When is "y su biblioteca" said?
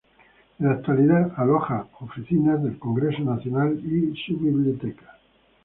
3.85-5.19